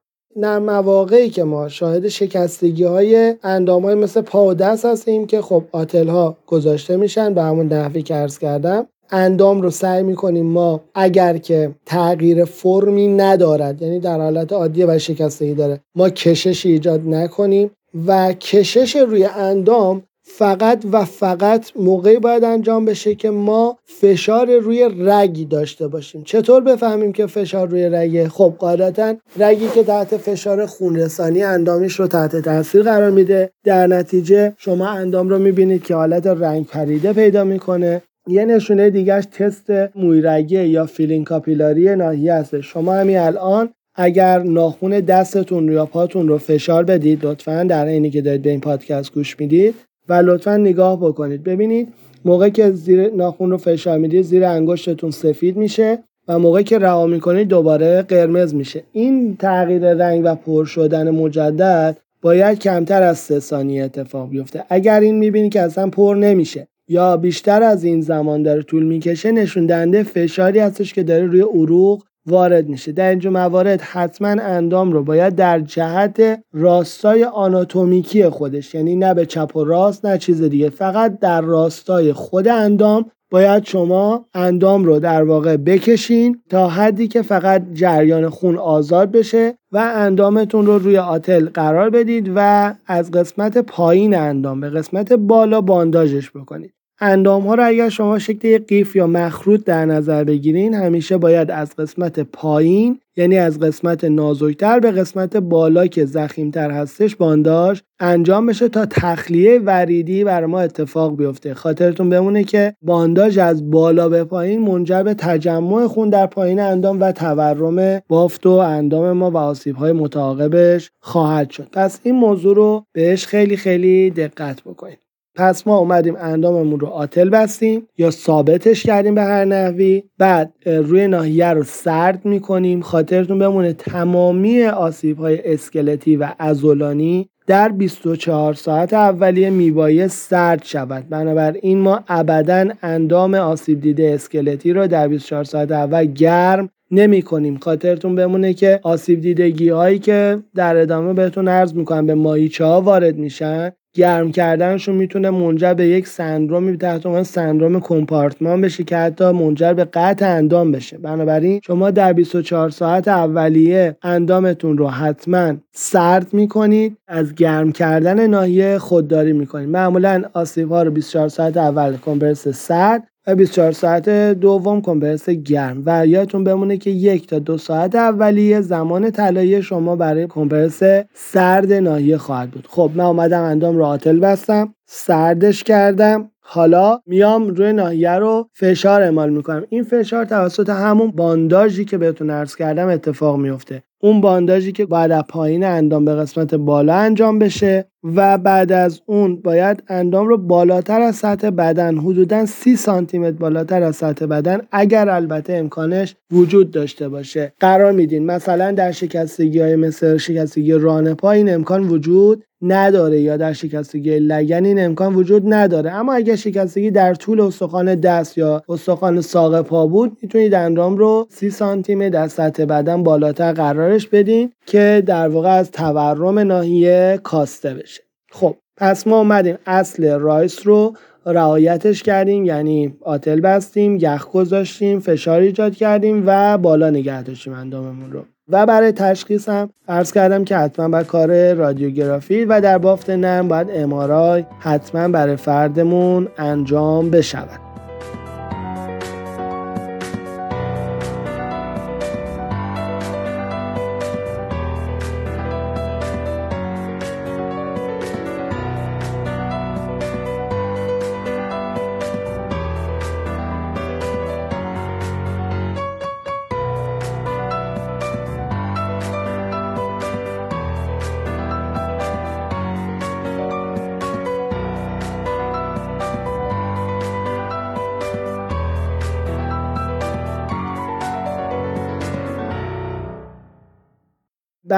[0.42, 5.42] در مواقعی که ما شاهد شکستگی های اندام های مثل پا و دست هستیم که
[5.42, 10.46] خب آتل ها گذاشته میشن به همون نحوی که عرض کردم اندام رو سعی می‌کنیم
[10.46, 16.66] ما اگر که تغییر فرمی ندارد یعنی در حالت عادی و شکستگی داره ما کشش
[16.66, 17.70] ایجاد نکنیم.
[18.06, 24.88] و کشش روی اندام فقط و فقط موقعی باید انجام بشه که ما فشار روی
[24.98, 26.22] رگی داشته باشیم.
[26.24, 32.06] چطور بفهمیم که فشار روی رگه؟ خب قاعدتا رگی که تحت فشار خونرسانی اندامیش رو
[32.06, 33.50] تحت تاثیر قرار میده.
[33.64, 38.02] در نتیجه شما اندام رو می‌بینید که حالت رنگ پریده پیدا می‌کنه.
[38.28, 45.00] یه نشونه دیگهش تست مویرگه یا فیلین کاپیلاری ناحیه هست شما همین الان اگر ناخون
[45.00, 49.40] دستتون یا پاتون رو فشار بدید لطفا در اینی که دارید به این پادکست گوش
[49.40, 49.74] می‌دید
[50.08, 51.44] و لطفا نگاه بکنید.
[51.44, 51.88] ببینید
[52.24, 57.06] موقع که زیر ناخون رو فشار می‌دید زیر انگشتتون سفید میشه و موقعی که رها
[57.06, 58.82] می‌کنید دوباره قرمز میشه.
[58.92, 64.64] این تغییر رنگ و پر شدن مجدد باید کمتر از سه ثانیه اتفاق بیفته.
[64.68, 69.32] اگر این می‌بینید که اصلا پر نمیشه یا بیشتر از این زمان داره طول می‌کشه
[69.32, 72.92] نشون دهنده فشاری هستش که داره روی عروق وارد میشه.
[72.92, 79.26] در اینجا موارد حتما اندام رو باید در جهت راستای آناتومیکی خودش یعنی نه به
[79.26, 84.98] چپ و راست نه چیز دیگه فقط در راستای خود اندام باید شما اندام رو
[84.98, 90.98] در واقع بکشین تا حدی که فقط جریان خون آزاد بشه و اندامتون رو روی
[90.98, 96.75] آتل قرار بدید و از قسمت پایین اندام به قسمت بالا بانداژش بکنید.
[97.00, 101.76] اندام ها رو اگر شما شکل قیف یا مخروط در نظر بگیرین همیشه باید از
[101.76, 108.68] قسمت پایین یعنی از قسمت نازکتر به قسمت بالا که زخیمتر هستش بانداژ انجام بشه
[108.68, 111.54] تا تخلیه وریدی بر ما اتفاق بیفته.
[111.54, 117.00] خاطرتون بمونه که بانداژ از بالا به پایین منجر به تجمع خون در پایین اندام
[117.00, 121.68] و تورم بافت و اندام ما و آسیب های متعاقبش خواهد شد.
[121.72, 125.05] پس این موضوع رو بهش خیلی خیلی دقت بکنید.
[125.36, 130.02] پس ما اومدیم انداممون رو آتل بستیم یا ثابتش کردیم به هر نحوی.
[130.18, 132.80] بعد روی ناحیه رو سرد می‌کنیم.
[132.80, 141.08] خاطرتون بمونه تمامی آسیب های اسکلتی و ازولانی در 24 ساعت اولیه میبایه سرد شود.
[141.08, 147.58] بنابراین ما ابدا اندام آسیب دیده اسکلتی رو در 24 ساعت اول گرم نمی کنیم
[147.58, 152.80] خاطرتون بمونه که آسیب دیدگی هایی که در ادامه بهتون عرض می‌کنم به مایچه ها
[152.80, 158.96] وارد میشن گرم کردنشون می‌تونه منجر به یک سندرومی تحت عنوان سندروم کمپارتمان بشه که
[158.96, 160.98] حتی منجر به قطع اندام بشه.
[160.98, 168.78] بنابراین شما در 24 ساعت اولیه اندامتون رو حتما سرد می‌کنید از گرم کردن ناحیه
[168.78, 169.68] خودداری می‌کنید.
[169.68, 175.82] معمولا آسیب ها رو 24 ساعت اول کمپرس سرد 24 ساعت دوم کمپرس گرم.
[175.86, 180.82] و یادتون بمونه که یک تا دو ساعت اولیه زمان طلایی شما برای کمپرس
[181.14, 182.66] سرد ناحیه خواهد بود.
[182.70, 184.75] خب من اومدم اندام رو آتل بستم.
[184.86, 186.30] سردش کردم.
[186.40, 189.64] حالا میام روی ناحیه رو فشار اعمال می‌کنم.
[189.68, 195.12] این فشار توسط همون بانداژی که بهتون عرض کردم اتفاق میفته اون بانداژی که باید
[195.12, 200.38] از پایین اندام به قسمت بالا انجام بشه و بعد از اون باید اندام رو
[200.38, 206.14] بالاتر از سطح بدن حدودا 30 سانتی متر بالاتر از سطح بدن اگر البته امکانش
[206.30, 207.52] وجود داشته باشه.
[207.60, 213.36] قرار میدین مثلا در شکستگی های مثل شکستگی رانه پا این امکان وجود نداره یا
[213.36, 215.90] در شکستگی لگن این امکان وجود نداره.
[215.90, 221.26] اما اگر شکستگی در طول استخوان دست یا استخوان ساق پا بود می‌تونید اندام رو
[221.30, 227.74] 30 سانتی در سطح بدن بالاتر قرارش بدین که در واقع از تورم ناحیه کاسته
[227.74, 228.02] بشه.
[228.30, 235.40] خب پس ما اومدیم اصل رایس رو رعایتش کردیم یعنی آتل بستیم یخ گذاشتیم فشار
[235.40, 238.24] ایجاد کردیم و بالا نگه داشتیم انداممون رو.
[238.48, 243.48] و برای تشخیص هم عرض کردم که حتما باید کار رادیوگرافی و در بافت نرم
[243.48, 247.65] باید امارای حتما برای فردمون انجام بشود.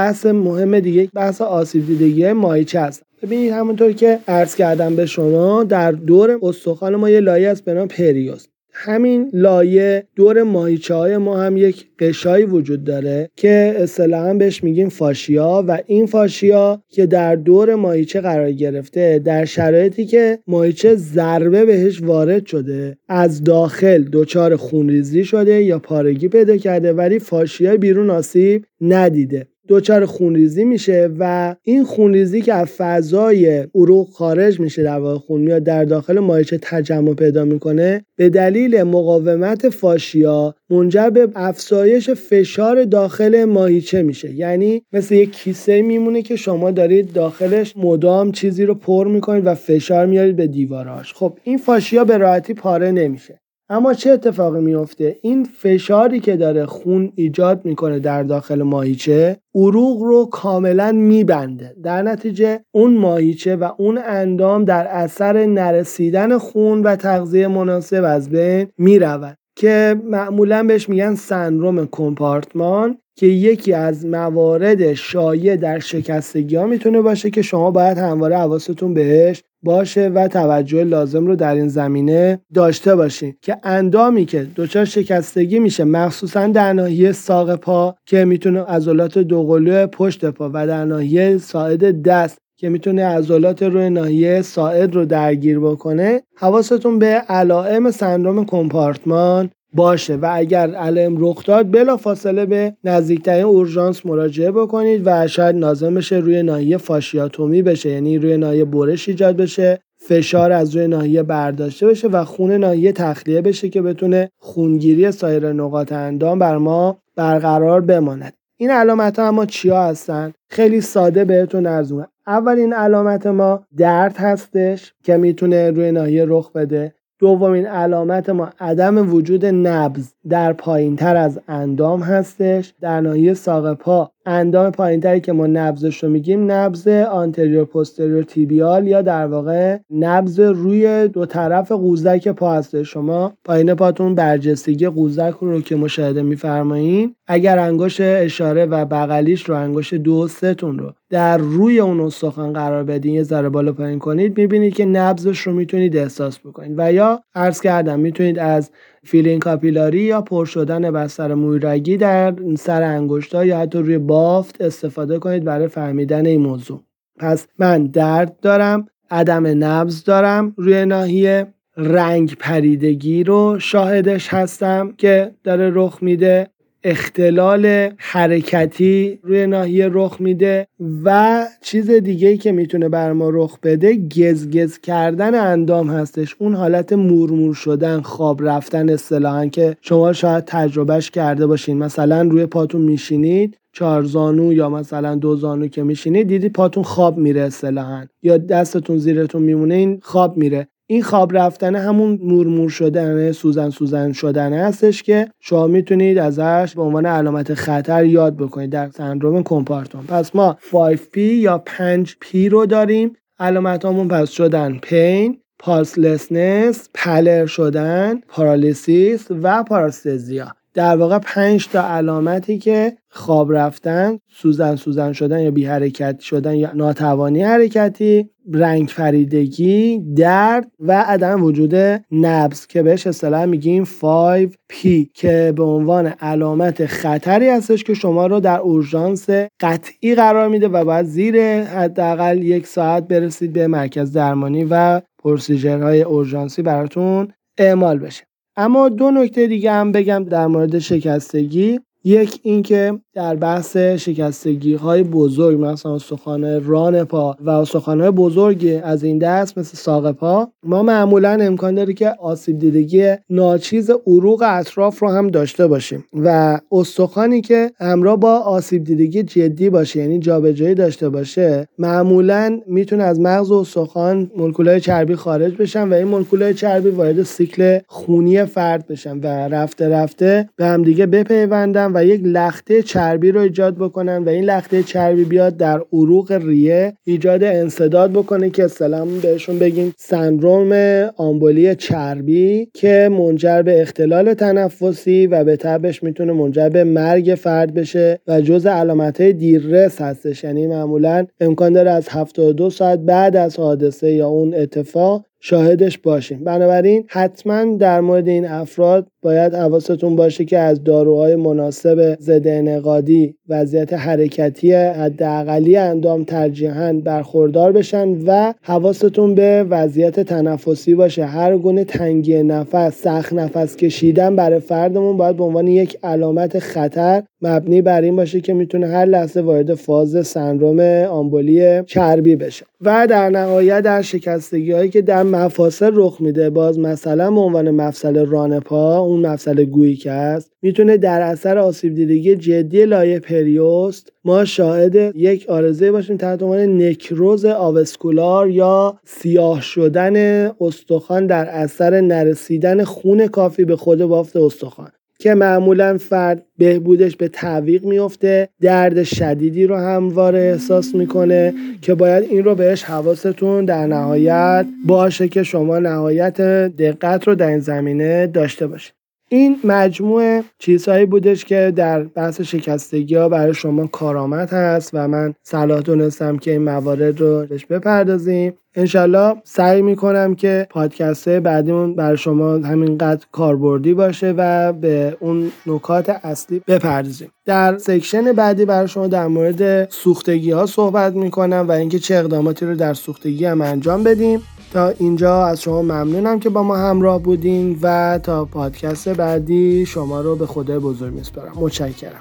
[0.09, 3.03] بحث مهم دیگه بحث آسیب دیدگی مایچه است.
[3.23, 7.75] ببینید همونطور که عرض کردم به شما در دور استخوان ما یه لایه است به
[7.75, 8.47] نام پریوس.
[8.73, 14.88] همین لایه دور ماهیچه های ما هم یک قشایی وجود داره که اصطلاحا بهش میگیم
[14.88, 21.64] فاشیا و این فاشیا که در دور ماهیچه قرار گرفته در شرایطی که ماهیچه ضربه
[21.64, 28.11] بهش وارد شده از داخل دچار خونریزی شده یا پارگی پیدا کرده ولی فاشیا بیرون
[28.11, 29.47] آسیب ندیده.
[29.68, 35.40] دچار خونریزی میشه و این خونریزی که از فضای عروق خارج میشه در واقع خون
[35.40, 42.85] میاد در داخل مایچه تجمع پیدا می‌کنه به دلیل مقاومت فاشیا منجر به افزایش فشار
[42.85, 44.35] داخل ماهیچه میشه.
[44.35, 49.54] یعنی مثل یک کیسه میمونه که شما دارید داخلش مدام چیزی رو پر می‌کنید و
[49.54, 53.40] فشار میارید به دیواراش خب این فاشیا به راحتی پاره نمیشه.
[53.70, 60.02] اما چه اتفاقی میفته این فشاری که داره خون ایجاد می‌کنه در داخل ماهیچه عروق
[60.02, 61.74] رو کاملا میبنده.
[61.83, 68.31] در نتیجه اون ماهیچه و اون اندام در اثر نرسیدن خون و تغذیه مناسب از
[68.31, 76.57] بین می‌رود که معمولا بهش میگن سندروم کمپارتمان که یکی از موارد شایع در شکستگی
[76.57, 81.55] ها می‌تونه باشه که شما باید همواره حواستون بهش باشه و توجه لازم رو در
[81.55, 87.95] این زمینه داشته باشین که اندامی که دچار شکستگی میشه مخصوصا در ناحیه ساق پا
[88.07, 93.91] که می‌تونه عضلات دوقلو پشت پا و در ناحیه ساعد دست که می‌تونه عضلات روی
[93.91, 100.16] ناحیه ساعد رو درگیر بکنه حواستون به علائم سندروم کمپارتمان باشه.
[100.16, 105.95] و اگر علائم رخ داد بلا فاصله به نزدیکترین اورژانس مراجعه بکنید و شاید لازم
[105.95, 107.91] بشه روی ناحیه فاشیاتومی بشه.
[107.91, 112.93] یعنی روی ناحیه برش ایجاد بشه فشار از روی ناحیه برداشته بشه و خون ناحیه
[112.93, 118.33] تخلیه بشه که بتونه خونگیری سایر نقاط اندام بر ما برقرار بماند.
[118.57, 121.93] این علامت ها اما چیا هستن؟ خیلی ساده بهتون ارز
[122.27, 126.95] اولین علامت ما درد هستش که می‌تونه روی ناحیه رخ بده.
[127.19, 132.75] دومین علامت ما عدم وجود نبز در پایین تر از اندام هستش.
[132.81, 138.87] در ناحیه ساق پا اندام پایینتری که ما نبزش رو میگیم نبز آنتریور پوستریور تیبیال
[138.87, 145.35] یا در واقع نبز روی دو طرف قوزک پا هست شما پایین پاتون برجستگی قوزک
[145.41, 151.39] رو که مشاهده میفرمایین اگر انگشت اشاره و بغلیش رو انگشت دو ستون رو در
[151.39, 155.97] روی اون استخوان قرار بدین یه ذره بالا پایین کنید می‌بینید که نبزش رو می‌تونید
[155.97, 156.74] احساس بکنید.
[156.76, 158.70] و یا عرض کردم می‌تونید از
[159.09, 165.18] فیلین کاپیلاری یا پر شدن بستر مویرگی در سر انگشتا یا حتی روی بافت استفاده
[165.18, 166.82] کنید برای فهمیدن این موضوع.
[167.18, 171.46] پس من درد دارم عدم نبز دارم روی ناحیه
[171.76, 176.50] رنگ پریدگی رو شاهدش هستم که داره رخ میده.
[176.85, 180.66] اختلال حرکتی روی ناحیه رخ میده
[181.05, 186.37] و چیز دیگه که می‌تونه بر ما رخ بده گزگز کردن اندام هستش.
[186.39, 191.79] اون حالت مورمور شدن خواب رفتن اصطلاحا که شما شاید تجربهش کرده باشین.
[191.79, 197.18] مثلا روی پاتون میشینید چهار زانو یا مثلا دو زانو که میشینید دیدی پاتون خواب
[197.18, 198.05] میره اصطلاحا.
[198.22, 200.68] یا دستتون زیرتون میمونه این خواب میره.
[200.91, 206.82] این خواب رفتن همون مورمور شدن سوزن سوزن شدن هستش که شما می‌تونید ازش به
[206.82, 213.16] عنوان علامت خطر یاد بکنید در سندروم کمپارتون پس ما 5P یا 5P رو داریم.
[213.39, 220.55] علامت همون پس شدن پین پالسلسنس پلر شدن پارالیسیس و پاراستزیا.
[220.79, 226.55] در واقع پنج تا علامتی که خواب رفتن سوزن سوزن شدن یا بی حرکت شدن
[226.55, 231.74] یا ناتوانی حرکتی رنگ فریدگی درد و عدم وجود
[232.12, 238.41] نبز که بهش اصطلاح میگیم 5P که به عنوان علامت خطری هستش که شما رو
[238.41, 244.66] در اورژانس قطعی قرار میده و باید زیر حداقل یک ساعت برسید به مرکز درمانی
[244.70, 248.28] و پروسیجرهای اورژانسی براتون اعمال بشه.
[248.61, 251.80] اما دو نکته دیگه هم بگم در مورد شکستگی.
[252.09, 258.80] یک اینکه در بحث شکستگی های بزرگ مثلا استخوان ران پا و استخوان های بزرگ
[258.84, 264.44] از این دست مثل ساق پا ما معمولا امکان داره که آسیب دیدگی ناچیز عروق
[264.46, 270.18] اطراف رو هم داشته باشیم و استخوانی که همراه با آسیب دیدگی جدی باشه یعنی
[270.18, 276.09] جابجایی داشته باشه معمولا می‌تونه از مغز و استخوان مولکولای چربی خارج بشن و این
[276.09, 282.82] مولکولای چربی وارد سیکل خونی فرد بشن و رفته رفته به همدیگه بپیوندن یک لخته
[282.82, 288.51] چربی رو ایجاد بکنن و این لخته چربی بیاد در عروق ریه ایجاد انصداد بکنه
[288.51, 290.72] که سلام بهشون بگیم سندروم
[291.16, 297.74] آمبولی چربی که منجر به اختلال تنفسی و به تبش می‌تونه منجر به مرگ فرد
[297.74, 300.44] بشه و جز علامت های دیررس هستش.
[300.44, 306.45] یعنی معمولا امکان داره از 72 ساعت بعد از حادثه یا اون اتفاق شاهدش باشیم.
[306.45, 313.34] بنابراین حتما در مورد این افراد باید حواستون باشه که از داروهای مناسب ضد انقادی
[313.49, 321.24] وضعیت حرکتی حداقلی اندام ترجیحاً برخوردار بشن و حواستون به وضعیت تنفسی باشه.
[321.24, 327.22] هر گونه تنگی نفس سخت نفس کشیدن برای فردمون باید به عنوان یک علامت خطر
[327.43, 330.80] مبنی بر این باشه که می‌تونه هر لحظه وارد فاز سندروم
[331.11, 332.66] آمبولی چربی بشه.
[332.81, 337.70] و در نهایت در شکستگی هایی که در مفاصل رخ میده باز مثلا به عنوان
[337.70, 343.20] مفصل ران پا اون مفصل گویی که هست می‌تونه در اثر آسیب دیدگی جدی لایه
[343.20, 351.47] پریوست ما شاهد یک آرزه باشیم تحت عنوان نکروز آوسکولار یا سیاه شدن استخوان در
[351.47, 354.91] اثر نرسیدن خون کافی به خود بافت استخوان.
[355.19, 362.25] که معمولا فرد بهبودش به تعویق میفته درد شدیدی رو همواره احساس می‌کنه که باید
[362.31, 366.41] این رو بهش حواستون در نهایت باشه که شما نهایت
[366.77, 368.97] دقت رو در این زمینه داشته باشید.
[369.29, 375.35] این مجموعه چیزهایی بودش که در بحث شکستگی ها برای شما کارآمد هست و من
[375.43, 378.55] صلاح دونستم که این موارد رو بهش بپردازیم.
[378.74, 386.09] انشالله سعی می‌کنم که پادکست بعدیمون برای شما همینقدر کاربردی باشه و به اون نکات
[386.09, 387.29] اصلی بپردازیم.
[387.47, 392.66] در سکشن بعدی برای شما در مورد سوختگی ها صحبت می‌کنم و اینکه چه اقداماتی
[392.66, 394.43] رو در سوختگی هم انجام بدیم.
[394.73, 400.21] تا اینجا از شما ممنونم که با ما همراه بودین و تا پادکست بعدی شما
[400.21, 401.53] رو به خدا بزرگ میسپارم.
[401.55, 402.21] متشکرم.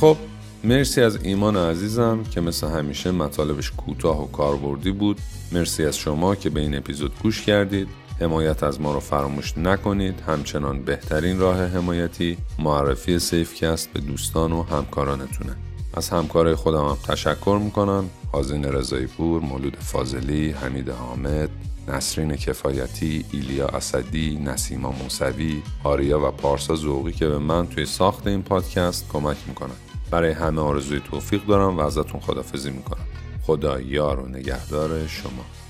[0.00, 0.16] خب
[0.64, 5.20] مرسی از ایمان عزیزم که مثل همیشه مطالبش کوتاه و کاربردی بود.
[5.52, 7.88] مرسی از شما که به این اپیزود گوش کردید.
[8.20, 10.20] حمایت از ما رو فراموش نکنید.
[10.26, 15.56] همچنان بهترین راه حمایتی معرفی سیفکست به دوستان و همکارانتونه.
[15.96, 21.50] از همکارای خودم هم تشکر می‌کنم حازین رضایی پور، مولود فاضلی، حمید حامد،
[21.88, 28.26] نسرین کفایتی، ایلیا اسدی، نسیما موسوی، آریا و پارسا زوقی که به من توی ساخت
[28.26, 29.74] این پادکست کمک می‌کنن.
[30.10, 33.04] برای همه آرزوی توفیق دارم و ازتون خدافزی می‌کنم.
[33.46, 35.63] خدا یار و نگهدار شما.